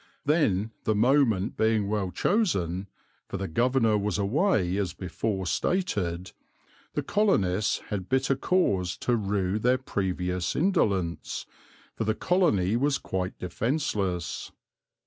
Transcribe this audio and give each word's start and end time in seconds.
Then, 0.25 0.71
the 0.83 0.95
moment 0.95 1.55
being 1.57 1.87
well 1.87 2.09
chosen, 2.09 2.87
for 3.27 3.37
the 3.37 3.47
Governor 3.47 3.99
was 3.99 4.17
away 4.17 4.75
as 4.77 4.93
before 4.95 5.45
stated, 5.45 6.31
the 6.95 7.03
colonists 7.03 7.81
had 7.89 8.09
bitter 8.09 8.35
cause 8.35 8.97
to 8.97 9.15
rue 9.15 9.59
their 9.59 9.77
previous 9.77 10.55
indolence, 10.55 11.45
for 11.95 12.03
the 12.05 12.15
colony 12.15 12.75
was 12.75 12.97
quite 12.97 13.37
defenceless. 13.37 14.51